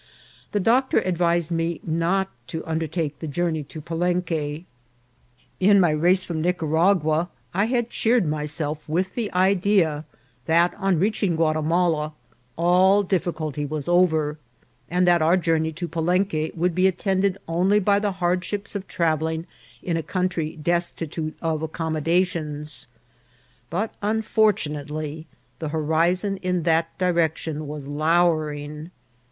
The 0.51 0.59
doctor 0.59 0.97
advised 1.01 1.51
me 1.51 1.79
not 1.83 2.31
to 2.47 2.65
undertake 2.65 3.19
the 3.19 3.27
journey 3.27 3.61
to 3.65 3.81
Palenque. 3.81 4.65
In 5.59 5.79
my 5.79 5.91
race 5.91 6.23
from 6.23 6.41
Nicaragua 6.41 7.29
I 7.53 7.65
had 7.65 7.91
cheered 7.91 8.25
myself 8.27 8.89
with 8.89 9.13
the 9.13 9.31
idea 9.31 10.03
that, 10.47 10.73
on 10.79 10.97
reaching 10.97 11.35
Guatimala, 11.35 12.13
all 12.57 13.03
difficulty 13.03 13.63
was 13.63 13.87
over, 13.87 14.39
and 14.89 15.05
that 15.05 15.21
our 15.21 15.37
journey 15.37 15.71
to 15.73 15.87
Palenque 15.87 16.49
would 16.55 16.73
be 16.73 16.87
attended 16.87 17.37
only 17.47 17.79
by 17.79 17.99
the 17.99 18.13
hardships 18.13 18.73
of 18.73 18.87
travelling 18.87 19.45
in 19.83 19.97
a 19.97 20.01
country 20.01 20.57
desti 20.59 21.11
tute 21.11 21.37
of 21.43 21.61
accommodations; 21.61 22.87
but, 23.69 23.93
unfortunately, 24.01 25.27
the 25.59 25.69
hori 25.69 26.15
zon 26.15 26.37
in 26.37 26.63
that 26.63 26.97
direction 26.97 27.67
was 27.67 27.85
lowering. 27.85 28.89